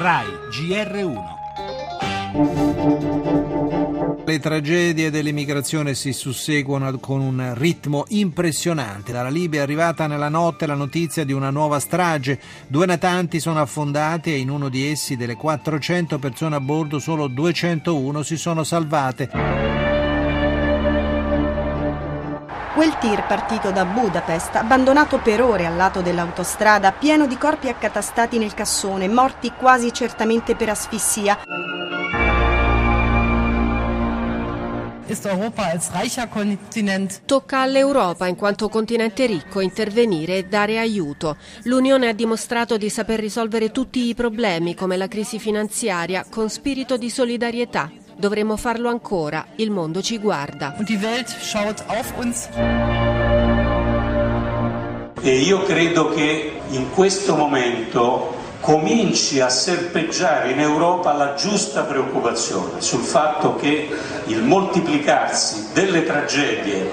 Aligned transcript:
RAI 0.00 0.26
GR1 0.50 1.38
le 4.24 4.38
tragedie 4.38 5.10
dell'immigrazione 5.10 5.92
si 5.94 6.12
susseguono 6.12 6.98
con 7.00 7.20
un 7.20 7.52
ritmo 7.54 8.04
impressionante. 8.08 9.12
Dalla 9.12 9.28
Libia 9.28 9.60
è 9.60 9.62
arrivata 9.62 10.06
nella 10.06 10.28
notte 10.28 10.66
la 10.66 10.74
notizia 10.74 11.24
di 11.24 11.32
una 11.32 11.50
nuova 11.50 11.80
strage. 11.80 12.40
Due 12.66 12.86
natanti 12.86 13.40
sono 13.40 13.60
affondati 13.60 14.32
e 14.32 14.38
in 14.38 14.48
uno 14.48 14.68
di 14.68 14.86
essi, 14.86 15.16
delle 15.16 15.34
400 15.34 16.18
persone 16.18 16.54
a 16.56 16.60
bordo, 16.60 16.98
solo 16.98 17.26
201 17.26 18.22
si 18.22 18.36
sono 18.36 18.62
salvate. 18.62 19.79
Quel 22.72 22.96
tir 22.98 23.26
partito 23.26 23.72
da 23.72 23.84
Budapest, 23.84 24.54
abbandonato 24.54 25.18
per 25.18 25.42
ore 25.42 25.66
al 25.66 25.74
lato 25.74 26.02
dell'autostrada, 26.02 26.92
pieno 26.92 27.26
di 27.26 27.36
corpi 27.36 27.68
accatastati 27.68 28.38
nel 28.38 28.54
cassone, 28.54 29.08
morti 29.08 29.52
quasi 29.58 29.92
certamente 29.92 30.54
per 30.54 30.68
asfissia. 30.68 31.40
Tocca 37.26 37.58
all'Europa, 37.58 38.26
in 38.28 38.36
quanto 38.36 38.68
continente 38.68 39.26
ricco, 39.26 39.58
intervenire 39.58 40.36
e 40.36 40.44
dare 40.44 40.78
aiuto. 40.78 41.36
L'Unione 41.64 42.06
ha 42.06 42.12
dimostrato 42.12 42.76
di 42.76 42.88
saper 42.88 43.18
risolvere 43.18 43.72
tutti 43.72 44.06
i 44.06 44.14
problemi, 44.14 44.76
come 44.76 44.96
la 44.96 45.08
crisi 45.08 45.40
finanziaria, 45.40 46.24
con 46.30 46.48
spirito 46.48 46.96
di 46.96 47.10
solidarietà. 47.10 47.90
Dovremmo 48.20 48.58
farlo 48.58 48.90
ancora, 48.90 49.46
il 49.56 49.70
mondo 49.70 50.02
ci 50.02 50.18
guarda. 50.18 50.76
E 55.22 55.38
io 55.38 55.62
credo 55.62 56.10
che 56.10 56.60
in 56.68 56.90
questo 56.90 57.34
momento 57.34 58.34
cominci 58.60 59.40
a 59.40 59.48
serpeggiare 59.48 60.50
in 60.50 60.60
Europa 60.60 61.14
la 61.14 61.32
giusta 61.32 61.84
preoccupazione 61.84 62.82
sul 62.82 63.00
fatto 63.00 63.56
che 63.56 63.88
il 64.26 64.42
moltiplicarsi 64.42 65.68
delle 65.72 66.04
tragedie 66.04 66.90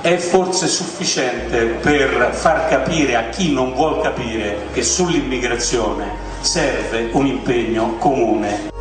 è 0.00 0.16
forse 0.16 0.68
sufficiente 0.68 1.64
per 1.82 2.30
far 2.32 2.66
capire 2.70 3.16
a 3.16 3.28
chi 3.28 3.52
non 3.52 3.74
vuol 3.74 4.00
capire 4.00 4.68
che 4.72 4.82
sull'immigrazione 4.82 6.30
serve 6.40 7.10
un 7.12 7.26
impegno 7.26 7.96
comune. 7.98 8.71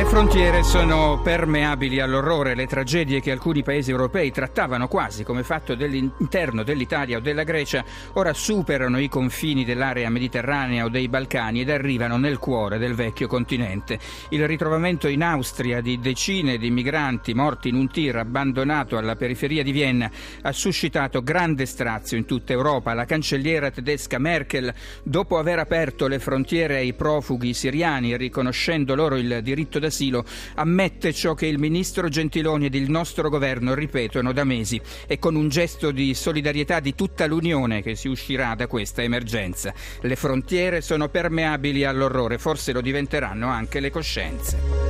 Le 0.00 0.06
frontiere 0.06 0.62
sono 0.62 1.20
permeabili 1.22 2.00
all'orrore, 2.00 2.54
le 2.54 2.66
tragedie 2.66 3.20
che 3.20 3.30
alcuni 3.30 3.62
paesi 3.62 3.90
europei 3.90 4.30
trattavano 4.30 4.88
quasi 4.88 5.24
come 5.24 5.42
fatto 5.42 5.74
dell'interno 5.74 6.62
dell'Italia 6.62 7.18
o 7.18 7.20
della 7.20 7.42
Grecia, 7.42 7.84
ora 8.14 8.32
superano 8.32 8.98
i 8.98 9.10
confini 9.10 9.62
dell'area 9.62 10.08
mediterranea 10.08 10.86
o 10.86 10.88
dei 10.88 11.08
Balcani 11.08 11.60
ed 11.60 11.68
arrivano 11.68 12.16
nel 12.16 12.38
cuore 12.38 12.78
del 12.78 12.94
vecchio 12.94 13.26
continente. 13.26 13.98
Il 14.30 14.46
ritrovamento 14.46 15.06
in 15.06 15.22
Austria 15.22 15.82
di 15.82 15.98
decine 16.00 16.56
di 16.56 16.70
migranti 16.70 17.34
morti 17.34 17.68
in 17.68 17.74
un 17.74 17.90
tir 17.90 18.16
abbandonato 18.16 18.96
alla 18.96 19.16
periferia 19.16 19.62
di 19.62 19.70
Vienna 19.70 20.10
ha 20.40 20.52
suscitato 20.52 21.22
grande 21.22 21.66
strazio 21.66 22.16
in 22.16 22.24
tutta 22.24 22.54
Europa. 22.54 22.94
La 22.94 23.04
cancelliera 23.04 23.70
tedesca 23.70 24.18
Merkel, 24.18 24.72
dopo 25.02 25.36
aver 25.36 25.58
aperto 25.58 26.06
le 26.08 26.18
frontiere 26.18 26.76
ai 26.76 26.94
profughi 26.94 27.52
siriani, 27.52 28.16
riconoscendo 28.16 28.94
loro 28.94 29.16
il 29.16 29.40
diritto 29.42 29.78
da 29.78 29.88
d'asilo 29.90 30.24
ammette 30.54 31.12
ciò 31.12 31.34
che 31.34 31.46
il 31.46 31.58
ministro 31.58 32.08
Gentiloni 32.08 32.66
ed 32.66 32.74
il 32.74 32.88
nostro 32.88 33.28
governo 33.28 33.74
ripetono 33.74 34.32
da 34.32 34.44
mesi 34.44 34.80
e 35.06 35.18
con 35.18 35.34
un 35.34 35.48
gesto 35.48 35.90
di 35.90 36.14
solidarietà 36.14 36.80
di 36.80 36.94
tutta 36.94 37.26
l'Unione 37.26 37.82
che 37.82 37.96
si 37.96 38.08
uscirà 38.08 38.54
da 38.54 38.68
questa 38.68 39.02
emergenza. 39.02 39.74
Le 40.00 40.16
frontiere 40.16 40.80
sono 40.80 41.08
permeabili 41.08 41.84
all'orrore, 41.84 42.38
forse 42.38 42.72
lo 42.72 42.80
diventeranno 42.80 43.48
anche 43.48 43.80
le 43.80 43.90
coscienze. 43.90 44.89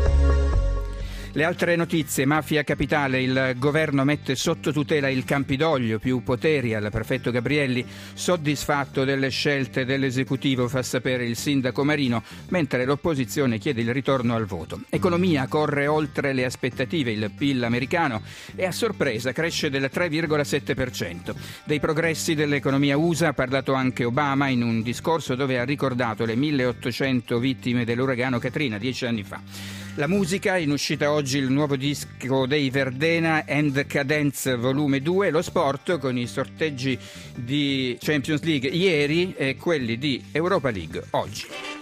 Le 1.33 1.45
altre 1.45 1.77
notizie, 1.77 2.27
mafia 2.27 2.65
capitale, 2.65 3.23
il 3.23 3.55
governo 3.57 4.03
mette 4.03 4.35
sotto 4.35 4.73
tutela 4.73 5.09
il 5.09 5.25
Campidoglio, 5.25 6.01
più 6.01 6.25
poteri 6.25 6.75
al 6.75 6.89
prefetto 6.91 7.31
Gabrielli, 7.31 7.87
soddisfatto 8.15 9.05
delle 9.05 9.29
scelte 9.29 9.85
dell'esecutivo, 9.85 10.67
fa 10.67 10.83
sapere 10.83 11.25
il 11.25 11.37
sindaco 11.37 11.85
Marino, 11.85 12.25
mentre 12.49 12.85
l'opposizione 12.85 13.59
chiede 13.59 13.81
il 13.81 13.93
ritorno 13.93 14.35
al 14.35 14.47
voto. 14.47 14.81
Economia. 14.89 15.47
Corre 15.47 15.87
oltre 15.87 16.33
le 16.33 16.45
aspettative, 16.45 17.13
il 17.13 17.31
PIL 17.31 17.62
americano 17.62 18.23
e 18.57 18.67
a 18.67 18.73
sorpresa. 18.73 19.31
Cresce 19.31 19.71
del 19.71 19.89
3,7%. 19.93 21.33
Dei 21.62 21.79
progressi 21.79 22.35
dell'economia 22.35 22.97
USA 22.97 23.29
ha 23.29 23.35
parlato 23.35 23.73
anche 23.73 24.03
Obama 24.03 24.49
in 24.49 24.65
un 24.65 24.83
discorso 24.83 25.37
dove 25.37 25.61
ha 25.61 25.65
ricordato 25.65 26.25
le 26.25 26.35
1800 26.35 27.39
vittime 27.39 27.85
dell'uragano 27.85 28.41
Katrina 28.41 28.79
dieci 28.79 29.07
anni 29.07 29.23
fa. 29.23 29.80
La 29.97 30.06
musica, 30.06 30.56
in 30.56 30.71
uscita 30.71 31.11
oggi 31.11 31.39
il 31.39 31.51
nuovo 31.51 31.77
disco 31.77 32.47
dei 32.47 32.71
Verdena 32.71 33.45
and 33.47 33.87
Cadence 33.87 34.55
volume 34.55 35.03
2, 35.03 35.31
lo 35.31 35.43
sport 35.43 35.99
con 35.99 36.17
i 36.17 36.27
sorteggi 36.27 36.97
di 37.34 37.99
Champions 38.00 38.43
League 38.43 38.69
ieri 38.71 39.34
e 39.37 39.56
quelli 39.56 39.99
di 39.99 40.23
Europa 40.33 40.71
League 40.71 41.03
oggi. 41.11 41.80